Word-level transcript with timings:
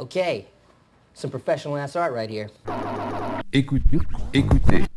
Okay, 0.00 0.46
some 1.12 1.30
professional 1.30 1.76
ass 1.76 1.96
art 1.96 2.12
right 2.12 2.30
here. 2.30 2.50
Écoutez, 3.52 3.98
écoutez. 4.32 4.87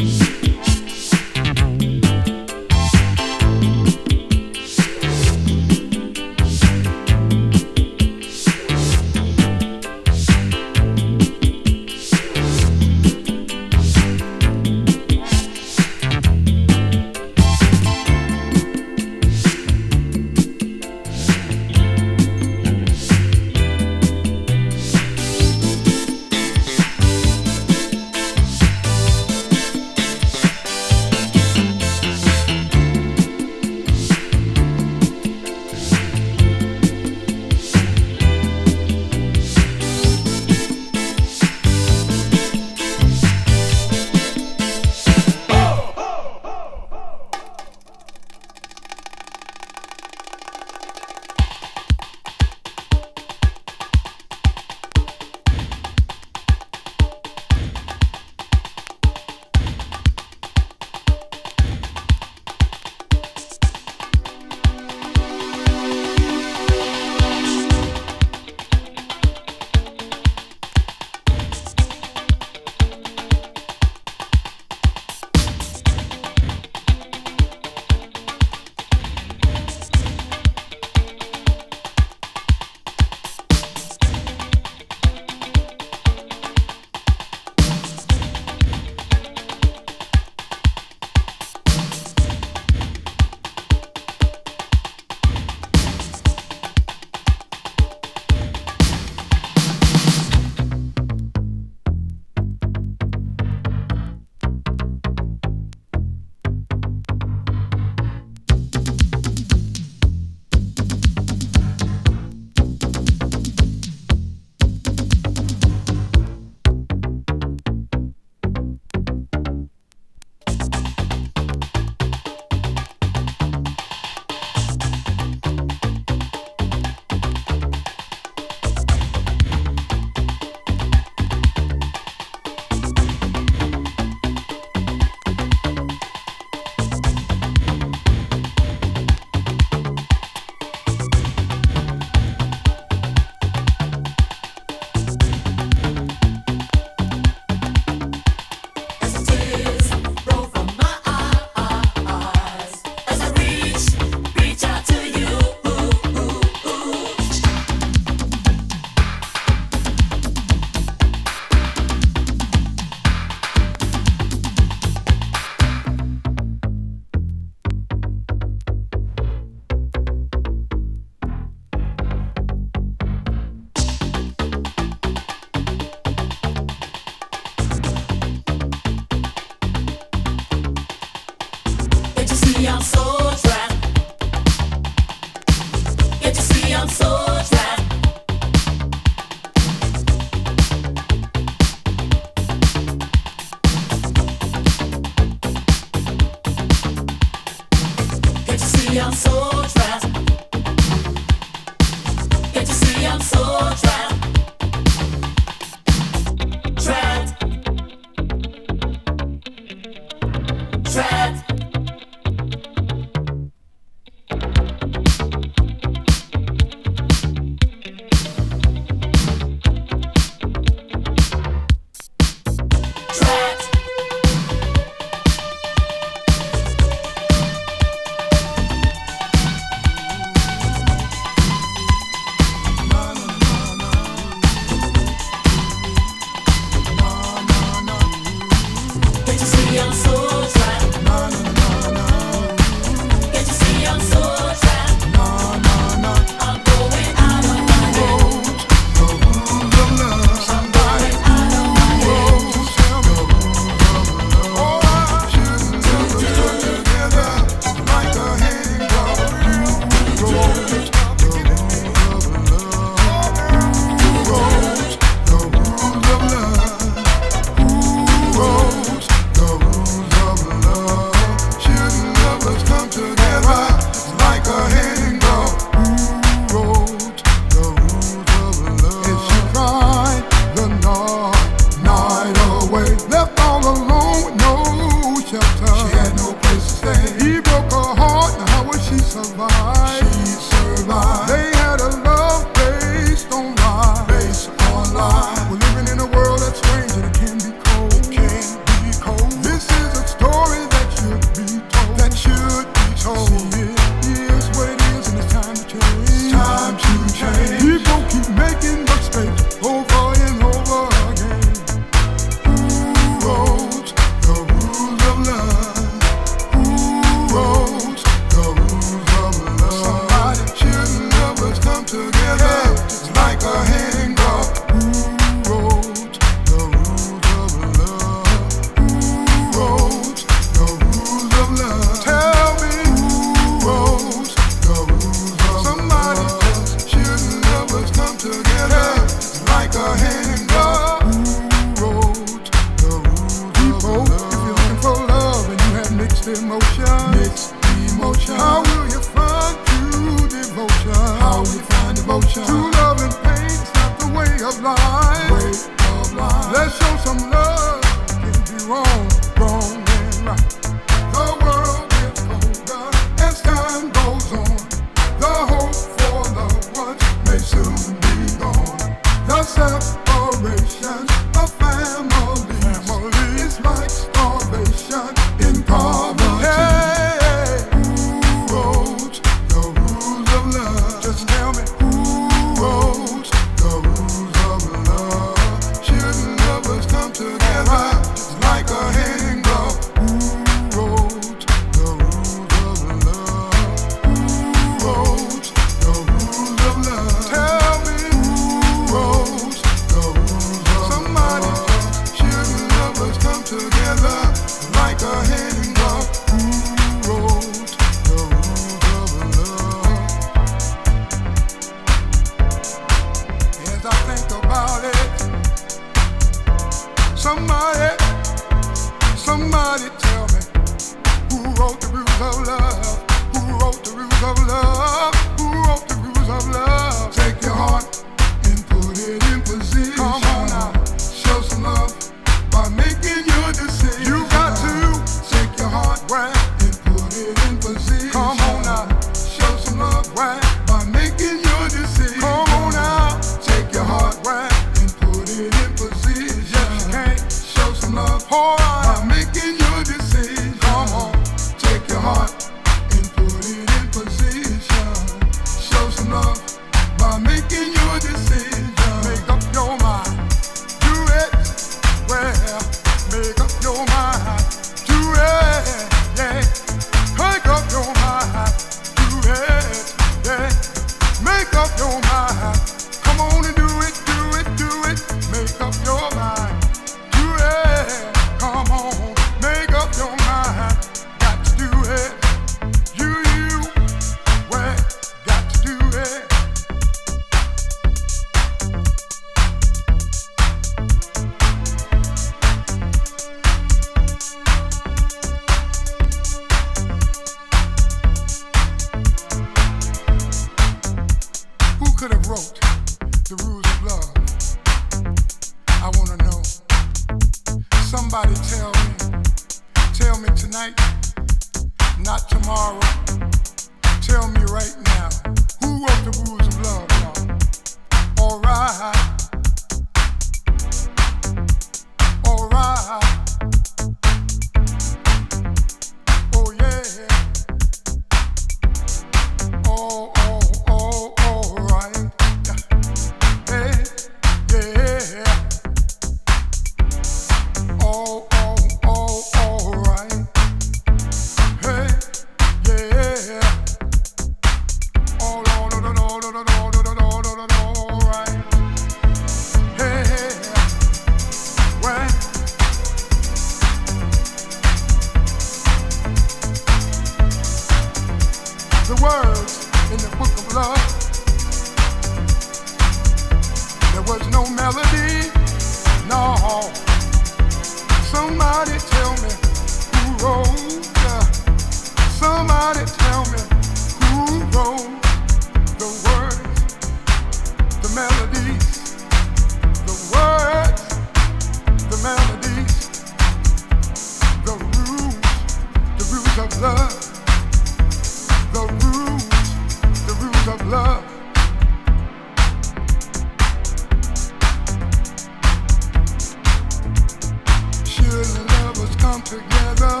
come 599.14 599.22
together 599.22 600.00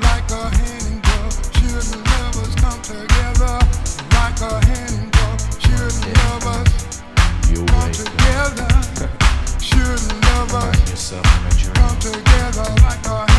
like 0.00 0.30
a 0.30 0.48
hand 0.56 0.86
in 0.86 1.00
glove. 1.00 1.36
Should 1.52 2.00
lovers 2.08 2.54
come 2.54 2.80
together 2.80 3.58
like 4.16 4.40
a 4.40 4.64
hand 4.64 5.12
glove? 5.12 5.40
Should 5.60 5.92
lovers 6.16 7.02
come 7.52 7.92
together? 7.92 8.68
Should 9.60 10.02
lovers 10.24 11.12
come 11.74 11.98
together 11.98 12.68
like 12.80 13.06
a 13.06 13.33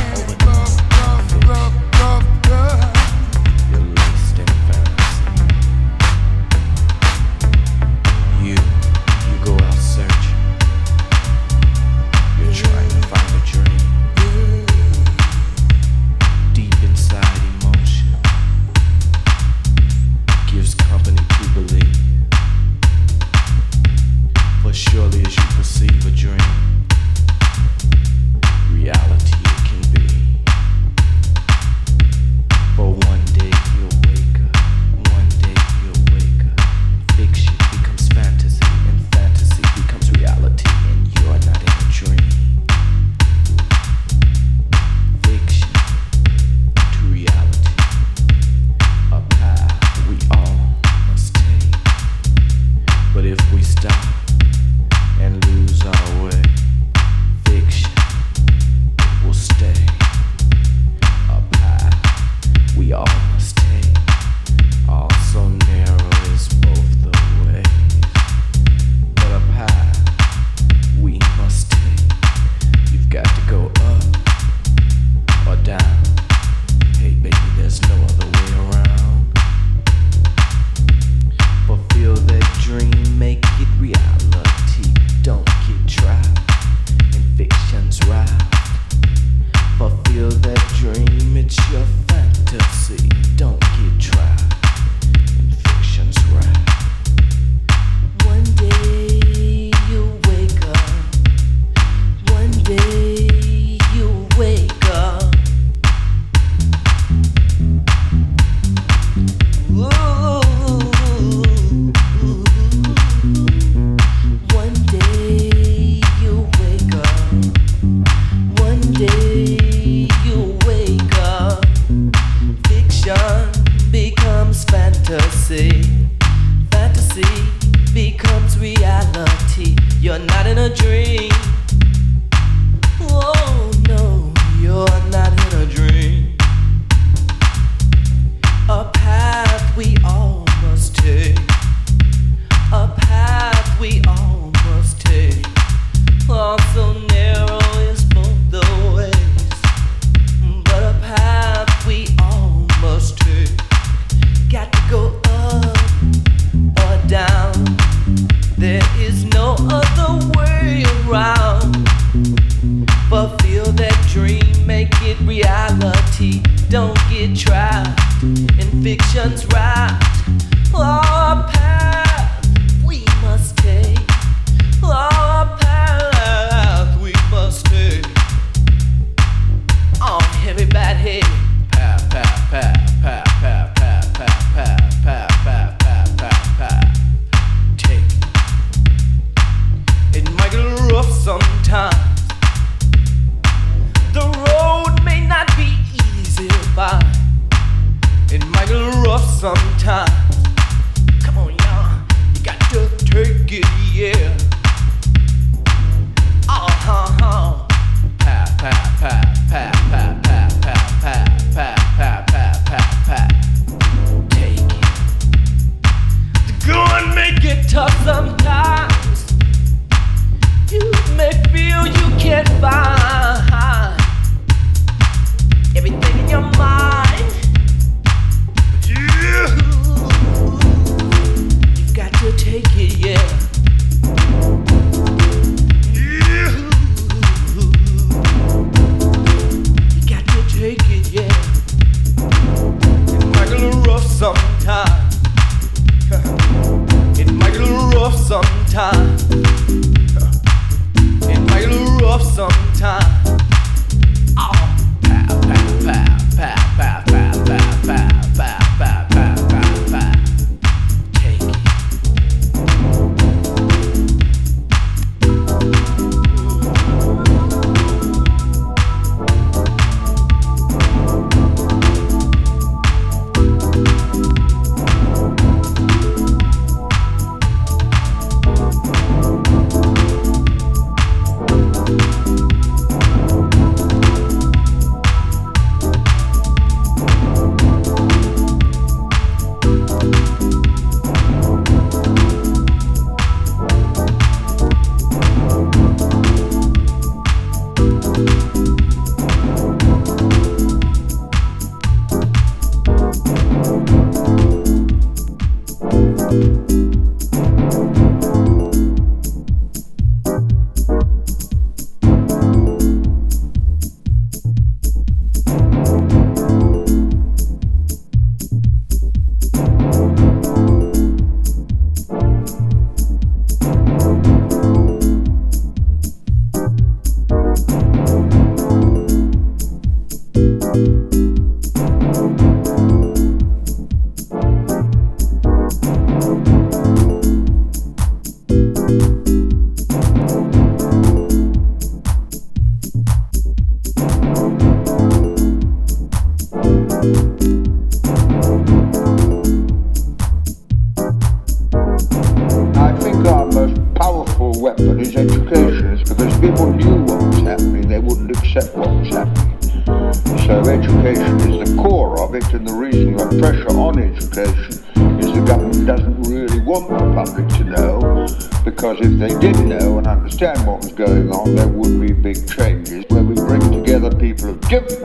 because 368.96 369.14
if 369.14 369.20
they 369.20 369.40
did 369.40 369.58
know 369.66 369.98
and 369.98 370.08
understand 370.08 370.66
what 370.66 370.80
was 370.80 370.92
going 370.94 371.32
on, 371.32 371.56
there 371.56 371.68
would 371.68 372.00
be 372.00 372.14
big 372.14 372.48
changes 372.48 373.06
where 373.10 373.24
we 373.24 373.36
bring 373.36 373.62
together 373.72 374.14
people 374.16 374.50
of 374.50 374.62
different 374.62 375.05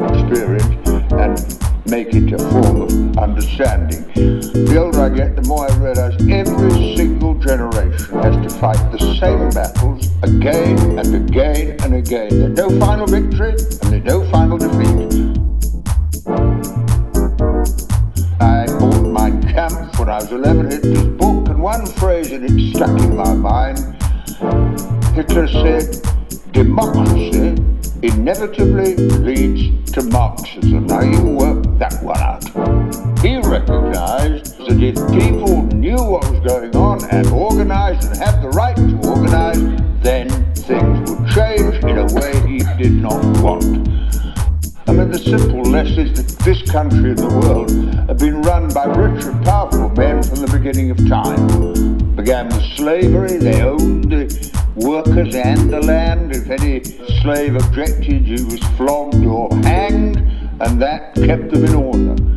country 47.14 47.28
the 47.28 47.46
world 47.46 47.70
have 48.08 48.18
been 48.18 48.42
run 48.42 48.72
by 48.72 48.84
rich 48.84 49.24
and 49.24 49.44
powerful 49.44 49.88
men 49.90 50.22
from 50.22 50.40
the 50.40 50.58
beginning 50.58 50.90
of 50.90 50.98
time. 51.08 51.98
Began 52.14 52.46
with 52.46 52.62
slavery, 52.76 53.36
they 53.36 53.62
owned 53.62 54.10
the 54.10 54.60
workers 54.76 55.34
and 55.34 55.70
the 55.70 55.80
land. 55.80 56.32
If 56.34 56.50
any 56.50 56.84
slave 57.22 57.56
objected, 57.56 58.22
he 58.26 58.44
was 58.44 58.60
flogged 58.76 59.24
or 59.24 59.54
hanged, 59.58 60.18
and 60.60 60.80
that 60.82 61.14
kept 61.14 61.50
them 61.50 61.64
in 61.64 61.74
order. 61.74 62.29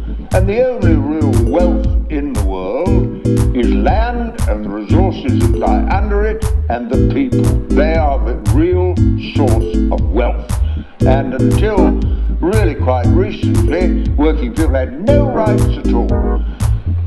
Rights 15.53 15.87
at 15.87 15.93
all. 15.93 16.11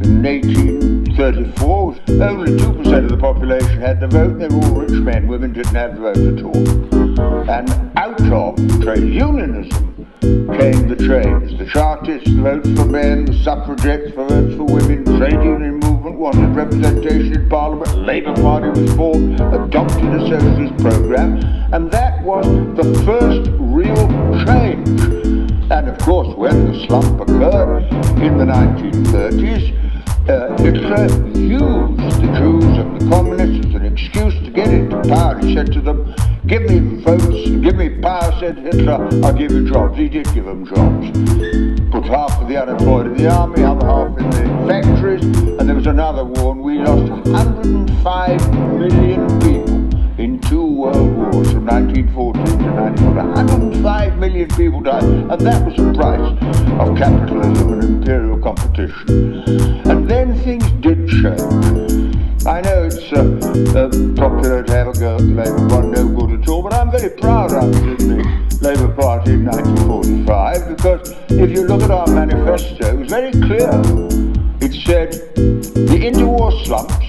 In 0.03 0.23
1834, 0.23 1.97
only 2.23 2.53
2% 2.53 3.05
of 3.05 3.09
the 3.09 3.17
population 3.17 3.81
had 3.81 4.01
the 4.01 4.07
vote. 4.07 4.39
They 4.39 4.49
were 4.49 4.63
all 4.65 4.81
rich 4.83 4.91
men. 4.91 5.27
Women 5.27 5.53
didn't 5.53 5.75
have 5.75 5.95
the 5.95 6.01
vote 6.01 6.17
at 6.17 6.45
all. 6.45 7.51
And 7.51 7.99
out 7.99 8.21
of 8.21 8.57
trade 8.83 9.13
unionism 9.13 10.07
came 10.21 10.89
the 10.89 10.97
trades. 10.97 11.59
The 11.59 11.67
Chartists, 11.73 12.29
the 12.29 12.43
votes 12.43 12.69
for 12.79 12.85
men, 12.87 13.25
the 13.25 13.35
suffragettes, 13.43 14.15
the 14.15 14.25
votes 14.25 14.55
for 14.57 14.65
women, 14.65 15.05
trade 15.19 15.33
union 15.33 15.79
movement 15.81 16.19
wanted 16.19 16.55
representation 16.55 17.35
in 17.35 17.49
Parliament, 17.49 17.99
Labour 17.99 18.35
Party 18.35 18.69
was 18.81 18.93
formed, 18.95 19.41
adopted 19.41 20.05
a 20.05 20.29
socialist 20.29 20.77
program, 20.83 21.39
and 21.73 21.91
that 21.91 22.23
was 22.23 22.47
the 22.77 22.85
first 23.05 23.51
real 23.59 24.09
change. 24.45 25.46
And 25.69 25.89
of 25.89 25.99
course, 25.99 26.33
when 26.37 26.73
the 26.73 26.87
slump 26.87 27.21
occurred 27.21 27.83
in 28.23 28.39
the 28.39 28.45
1930s, 28.45 29.75
uh, 30.29 30.57
Hitler 30.63 31.07
used 31.37 32.21
the 32.21 32.31
Jews 32.39 32.79
and 32.79 33.01
the 33.01 33.09
communists 33.09 33.67
as 33.67 33.75
an 33.75 33.85
excuse 33.85 34.35
to 34.45 34.51
get 34.53 34.69
into 34.69 35.03
power. 35.09 35.37
He 35.41 35.55
said 35.55 35.73
to 35.73 35.81
them, 35.81 36.15
give 36.47 36.63
me 36.63 37.03
votes, 37.03 37.51
give 37.63 37.75
me 37.75 38.01
power, 38.01 38.33
said 38.39 38.59
Hitler, 38.59 39.09
I'll 39.25 39.33
give 39.33 39.51
you 39.51 39.69
jobs. 39.69 39.99
He 39.99 40.09
did 40.09 40.33
give 40.35 40.45
them 40.45 40.67
jobs. 40.67 41.11
Put 41.91 42.05
half 42.05 42.41
of 42.41 42.47
the 42.47 42.63
unemployed 42.63 43.07
in 43.07 43.17
the 43.17 43.29
army, 43.29 43.65
other 43.65 43.87
half 43.87 44.17
in 44.19 44.31
the 44.31 44.67
factories, 44.69 45.25
and 45.25 45.69
there 45.69 45.75
was 45.75 45.89
another 45.89 46.25
war, 46.25 46.53
and 46.53 46.63
we 46.63 46.79
lost 46.79 47.11
105 47.27 48.53
million 48.79 49.41
people 49.41 49.76
in 50.19 50.41
two 50.41 50.65
world 50.65 51.15
wars 51.15 51.53
from 51.53 51.67
1914 51.67 52.45
to 52.47 52.71
1940. 52.73 53.83
105 53.83 54.19
million 54.19 54.49
people 54.51 54.81
died, 54.81 55.05
and 55.05 55.41
that 55.41 55.65
was 55.67 55.77
the 55.77 55.93
price 55.93 56.33
of 56.81 56.97
capitalism 56.97 57.73
and 57.75 57.85
imperial 57.85 58.39
competition. 58.39 59.43
And 59.85 60.09
then 60.09 60.39
things 60.41 60.65
did 60.81 61.09
change. 61.09 62.17
I 62.47 62.61
know 62.61 62.85
it's 62.85 63.13
uh, 63.13 63.25
uh, 63.77 63.91
popular 64.15 64.63
to 64.63 64.73
have 64.73 64.89
a 64.89 64.93
go 64.93 65.17
at 65.17 65.21
the 65.21 65.35
Labour 65.35 65.69
Party, 65.69 65.89
no 65.89 66.09
good 66.09 66.41
at 66.41 66.49
all, 66.49 66.63
but 66.63 66.73
I'm 66.73 66.91
very 66.91 67.11
proud 67.11 67.53
in 67.53 68.09
the 68.09 68.59
Labour 68.63 68.95
Party 68.95 69.33
in 69.33 69.45
1945 69.45 70.77
because 70.77 71.15
if 71.29 71.51
you 71.51 71.67
look 71.67 71.83
at 71.83 71.91
our 71.91 72.07
manifesto, 72.07 72.87
it 72.87 72.99
was 73.01 73.11
very 73.11 73.33
clear. 73.33 73.69
It 74.61 74.73
said 74.87 75.13
the 75.35 75.99
interwar 76.01 76.65
slumps 76.65 77.06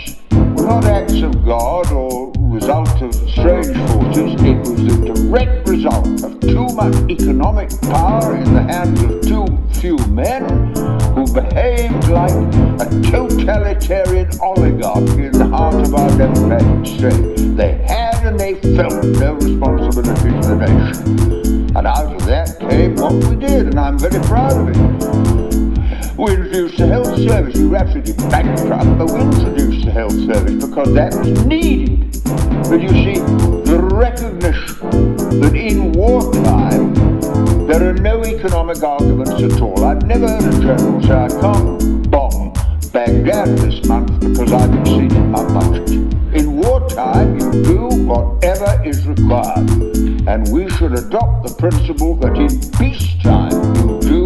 not 0.68 0.84
acts 0.84 1.22
of 1.22 1.46
God 1.46 1.90
or 1.94 2.34
result 2.40 3.02
of 3.02 3.16
strange 3.30 3.68
forces. 3.88 4.34
It 4.42 4.58
was 4.60 4.84
the 4.86 5.14
direct 5.14 5.66
result 5.66 6.24
of 6.26 6.42
too 6.42 6.68
much 6.76 6.94
economic 7.10 7.70
power 7.84 8.36
in 8.36 8.54
the 8.54 8.64
hands 8.64 9.02
of 9.02 9.22
too 9.22 9.46
few 9.80 9.96
men 10.08 10.44
who 11.16 11.24
behaved 11.34 12.10
like 12.10 12.34
a 12.82 12.88
totalitarian 13.10 14.30
oligarchy 14.42 15.28
in 15.28 15.32
the 15.32 15.48
heart 15.48 15.76
of 15.76 15.96
our 15.96 16.10
democratic 16.18 16.86
state. 16.86 17.56
They 17.56 17.78
had 17.88 18.26
and 18.26 18.38
they 18.38 18.56
felt 18.76 19.06
no 19.06 19.36
responsibility 19.36 20.32
to 20.42 20.48
the 20.50 20.56
nation. 20.68 21.78
And 21.78 21.88
out 21.88 22.14
of 22.14 22.26
that 22.26 22.60
came 22.60 22.96
what 22.96 23.14
we 23.14 23.38
did, 23.38 23.68
and 23.68 23.80
I'm 23.80 23.98
very 23.98 24.22
proud 24.26 24.52
of 24.52 24.68
it. 24.68 25.57
We 26.18 26.34
introduced 26.34 26.78
the 26.80 26.88
health 26.88 27.16
service. 27.16 27.56
We 27.56 27.68
were 27.68 27.78
absolutely 27.78 28.14
bankrupt, 28.28 28.98
but 28.98 29.12
we 29.12 29.22
introduced 29.22 29.86
the 29.86 29.92
health 29.92 30.14
service 30.14 30.66
because 30.66 30.92
that 30.96 31.14
was 31.14 31.46
needed. 31.46 32.12
But 32.24 32.82
you 32.82 32.90
see, 32.90 33.20
the 33.70 33.88
recognition 33.94 35.16
that 35.42 35.54
in 35.54 35.92
wartime 35.92 36.96
there 37.68 37.88
are 37.88 37.94
no 37.94 38.26
economic 38.26 38.82
arguments 38.82 39.44
at 39.44 39.62
all. 39.62 39.86
I've 39.86 40.08
never 40.08 40.28
heard 40.28 40.56
a 40.56 40.60
general 40.60 41.04
say, 41.04 41.14
I 41.14 41.28
can't 41.28 42.10
bomb 42.10 42.54
Baghdad 42.92 43.56
this 43.60 43.86
month 43.88 44.20
because 44.20 44.52
I've 44.52 44.74
exceeded 44.80 45.24
my 45.26 45.44
budget. 45.54 45.88
In 46.34 46.58
wartime, 46.58 47.40
you 47.40 47.52
do 47.64 47.90
whatever 48.06 48.82
is 48.84 49.06
required. 49.06 49.70
And 50.28 50.52
we 50.52 50.68
should 50.72 50.94
adopt 50.94 51.48
the 51.48 51.54
principle 51.60 52.16
that 52.16 52.36
in 52.38 52.50
peacetime, 52.72 53.52
you 53.76 54.00
do 54.02 54.17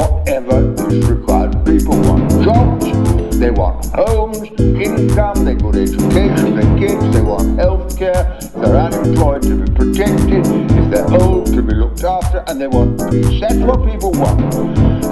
whatever 0.00 0.74
is 0.90 1.08
required. 1.08 1.64
People 1.66 2.00
want 2.02 2.30
jobs, 2.42 3.38
they 3.38 3.50
want 3.50 3.84
homes, 3.86 4.38
income, 4.58 5.44
they 5.44 5.54
want 5.54 5.76
education, 5.76 6.56
their 6.56 6.78
kids, 6.78 7.14
they 7.14 7.20
want 7.20 7.58
health 7.58 7.98
care, 7.98 8.38
they're 8.56 8.76
unemployed 8.76 9.42
to 9.42 9.64
be 9.64 9.72
protected, 9.72 10.46
if 10.78 10.90
they're 10.90 11.20
old 11.20 11.46
to 11.46 11.62
be 11.62 11.74
looked 11.74 12.04
after, 12.04 12.42
and 12.48 12.60
they 12.60 12.66
want 12.66 12.98
peace. 13.10 13.40
That's 13.40 13.56
what 13.56 13.84
people 13.90 14.12
want. 14.12 14.40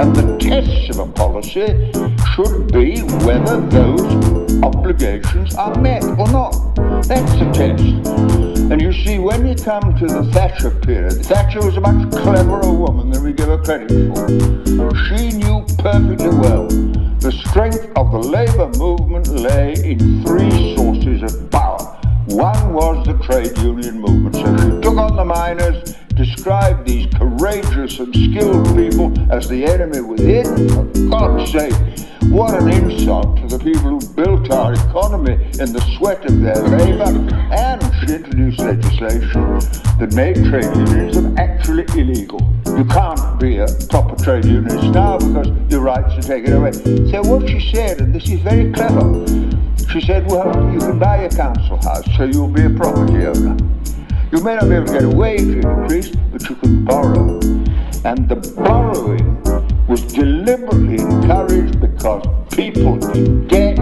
And 0.01 0.15
the 0.15 0.39
tests 0.39 0.91
of 0.91 0.99
a 1.01 1.13
policy 1.13 1.67
should 2.35 2.73
be 2.73 3.01
whether 3.27 3.61
those 3.69 4.63
obligations 4.63 5.55
are 5.55 5.79
met 5.81 6.05
or 6.05 6.29
not. 6.31 6.68
That's 7.03 7.33
the 7.33 7.51
test. 7.55 8.09
And 8.71 8.83
you 8.83 8.93
see, 8.93 9.19
when 9.19 9.47
you 9.47 9.55
come 9.55 9.97
to 9.99 10.07
the 10.07 10.25
Thatcher 10.33 10.71
period, 10.71 11.25
Thatcher 11.25 11.61
was 11.65 11.77
a 11.77 11.81
much 11.81 12.11
cleverer 12.13 12.73
woman 12.73 13.11
than 13.11 13.23
we 13.23 13.33
give 13.33 13.47
her 13.47 13.59
credit 13.59 13.89
for. 13.89 14.95
She 15.07 15.31
knew 15.31 15.65
perfectly 15.79 16.29
well 16.29 16.67
the 17.21 17.33
strength 17.33 17.91
of 17.97 18.13
the 18.13 18.19
labour 18.19 18.69
movement 18.79 19.29
lay 19.29 19.75
in 19.85 20.23
three 20.25 20.77
sources 20.77 21.23
of 21.23 21.51
power. 21.51 21.99
One 22.27 22.75
was 22.75 23.07
the 23.07 23.15
trade 23.25 23.57
union 23.59 24.01
movement. 24.01 24.37
So 24.37 24.57
she 24.59 24.81
took 24.83 24.99
on 24.99 25.17
the 25.17 25.25
miners, 25.25 25.95
described 26.15 26.87
these 26.87 27.07
courageous 27.15 27.99
and 28.01 28.15
skilled 28.15 28.67
people 28.77 29.13
as 29.33 29.49
the 29.49 29.65
enemy 29.65 30.01
within. 30.01 30.69
For 30.69 30.85
God's 31.09 31.51
sake, 31.51 31.73
what 32.31 32.55
an 32.61 32.69
insult 32.69 33.37
to 33.39 33.47
the 33.47 33.59
people 33.59 33.99
who 33.99 34.07
built 34.15 34.51
our 34.51 34.75
economy 34.75 35.35
in 35.35 35.73
the 35.73 35.81
sweat 35.97 36.25
of 36.25 36.41
their 36.41 36.63
labour. 36.69 37.29
And 37.53 37.83
she 38.01 38.15
introduced 38.15 38.59
legislation 38.59 39.59
that 39.99 40.13
made 40.15 40.37
trade 40.37 40.65
unionism 40.65 41.39
actually 41.39 41.85
illegal. 41.99 42.41
You 42.67 42.85
can't 42.85 43.41
be 43.41 43.59
a 43.59 43.67
proper 43.89 44.23
trade 44.23 44.45
unionist 44.45 44.89
now 44.89 45.19
because 45.19 45.49
your 45.71 45.81
rights 45.81 46.15
are 46.19 46.29
taken 46.29 46.53
away. 46.53 46.73
So 47.11 47.23
what 47.23 47.49
she 47.49 47.61
said, 47.73 48.01
and 48.01 48.15
this 48.15 48.29
is 48.29 48.41
very 48.41 48.73
clever, 48.73 49.27
she 49.91 50.01
said, 50.03 50.31
well, 50.31 50.49
you 50.73 50.81
can 50.81 50.99
buy 50.99 51.19
a 51.19 51.31
council 51.31 51.79
house, 51.79 52.05
so 52.17 52.25
you'll 52.25 52.49
be 52.49 52.65
a 52.65 52.71
property 52.71 53.27
owner. 53.27 53.57
You 54.31 54.43
may 54.45 54.55
not 54.55 54.69
be 54.69 54.75
able 54.75 54.87
to 54.87 54.93
get 54.93 55.05
a 55.05 55.09
wage 55.09 55.41
increase, 55.41 56.11
but 56.31 56.47
you 56.49 56.57
can 56.57 56.85
borrow. 56.85 57.41
And 58.05 58.29
the 58.29 58.37
borrowing 58.57 59.43
was 59.89 60.03
deliberately 60.03 61.03
encouraged 61.03 61.81
because 61.81 62.23
people 62.55 62.97
debt 63.47 63.79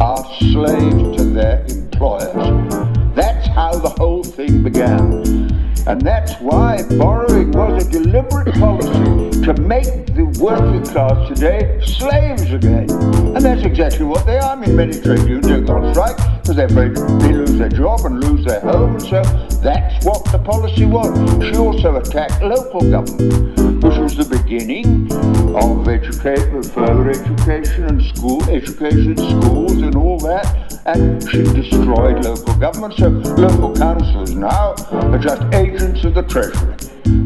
are 0.00 0.24
slaves 0.38 1.16
to 1.16 1.24
their 1.24 1.64
employers. 1.68 2.70
That's 3.16 3.48
how 3.48 3.72
the 3.76 3.92
whole 3.98 4.22
thing 4.22 4.62
began. 4.62 5.50
And 5.86 6.00
that's 6.02 6.34
why 6.40 6.82
borrowing 6.98 7.50
was 7.50 7.84
a 7.84 7.90
deliberate 7.90 8.54
policy 8.54 9.42
to 9.42 9.54
make 9.54 10.06
the 10.14 10.24
working 10.40 10.84
class 10.84 11.28
today 11.28 11.80
slaves 11.84 12.52
again. 12.52 12.88
And 13.34 13.44
that's 13.44 13.64
exactly 13.64 14.04
what 14.04 14.26
they 14.26 14.38
are. 14.38 14.52
I 14.52 14.54
mean, 14.54 14.76
many 14.76 15.00
trade 15.00 15.20
unions 15.20 15.48
have 15.48 15.66
gone 15.66 15.92
strike 15.92 16.16
because 16.16 16.56
they're 16.56 16.66
afraid 16.66 16.94
they 16.96 17.32
lose 17.32 17.56
their 17.58 17.68
job 17.68 18.00
and 18.04 18.22
lose 18.22 18.44
their 18.44 18.60
home. 18.60 18.96
And 18.96 19.02
so 19.02 19.22
that's 19.62 20.04
what 20.04 20.24
the 20.26 20.38
policy 20.38 20.84
was. 20.84 21.10
She 21.44 21.56
also 21.56 21.96
attacked 21.96 22.42
local 22.42 22.80
government, 22.88 23.82
which 23.82 23.96
was 23.96 24.16
the 24.16 24.24
beginning 24.24 25.08
of 25.56 25.88
education, 25.88 26.62
further 26.62 27.10
education 27.10 27.84
and 27.84 28.02
school 28.16 28.42
education, 28.50 29.16
schools 29.16 29.72
and 29.82 29.94
all 29.96 30.18
that. 30.18 30.80
And 30.86 31.22
she 31.28 31.42
destroyed 31.42 32.24
local 32.24 32.54
government. 32.54 32.94
So 32.94 33.08
local 33.08 33.74
councils 33.74 34.34
now 34.34 34.74
are 34.90 35.18
just 35.18 35.42
agents 35.54 36.04
of 36.04 36.14
the 36.14 36.22
Treasury. 36.22 36.74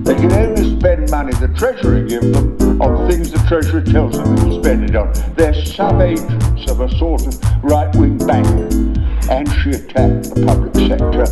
They 0.04 0.14
can 0.14 0.32
only 0.32 0.78
spend 0.78 1.10
money 1.10 1.32
the 1.34 1.48
Treasury 1.56 2.08
give 2.08 2.22
them 2.32 2.80
on 2.80 3.08
things 3.10 3.30
the 3.30 3.38
Treasury 3.48 3.82
tells 3.84 4.16
them 4.16 4.36
to 4.36 4.60
spend 4.60 4.84
it 4.90 4.96
on. 4.96 5.12
They're 5.34 5.54
sub-agents 5.54 6.70
of 6.70 6.80
a 6.80 6.88
sort 6.98 7.26
of 7.26 7.64
right-wing 7.64 8.18
bank. 8.18 8.46
And 9.30 9.48
she 9.62 9.70
attacked 9.70 10.34
the 10.34 10.44
public 10.44 10.74
sector 10.74 11.24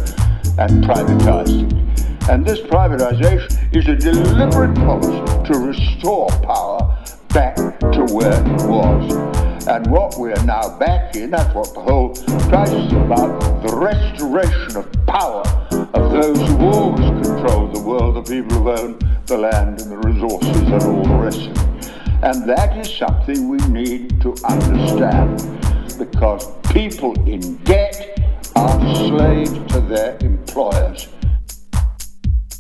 and 0.61 0.85
privatized 0.85 1.71
it. 1.71 1.92
And 2.31 2.47
this 2.47 2.61
privatization 2.61 3.77
is 3.77 3.89
a 3.89 3.97
deliberate 3.97 4.75
policy 4.77 5.53
to 5.53 5.59
restore 5.59 6.29
power 6.43 6.97
back 7.29 7.57
to 7.57 8.07
where 8.15 8.33
it 8.33 8.63
was. 8.69 9.67
And 9.67 9.87
what 9.89 10.19
we 10.19 10.33
are 10.33 10.45
now 10.45 10.79
back 10.79 11.17
in, 11.17 11.31
that's 11.31 11.53
what 11.55 11.75
the 11.75 11.81
whole 11.81 12.15
crisis 12.49 12.87
is 12.87 12.93
about, 12.93 13.41
the 13.67 13.77
restoration 13.77 14.77
of 14.77 15.07
power 15.07 15.43
of 15.95 16.13
those 16.13 16.39
who 16.49 16.59
always 16.59 17.27
controlled 17.27 17.75
the 17.75 17.81
world, 17.81 18.17
the 18.17 18.23
people 18.23 18.59
who 18.59 18.71
own 18.71 18.99
the 19.27 19.39
land 19.39 19.81
and 19.81 19.91
the 19.91 19.97
resources 19.97 20.63
and 20.63 20.83
all 20.83 21.03
the 21.03 21.15
rest 21.15 21.41
of 21.41 21.77
it. 21.77 21.93
And 22.23 22.49
that 22.49 22.77
is 22.79 22.89
something 22.89 23.49
we 23.49 23.59
need 23.69 24.21
to 24.23 24.35
understand 24.45 25.39
because 25.99 26.51
people 26.73 27.15
in 27.29 27.57
debt 27.65 28.21
are 28.55 28.81
slaves 28.97 29.73
to 29.73 29.81
their 29.81 30.19
employers 30.21 31.09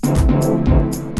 thank 0.03 0.97
you 0.97 1.12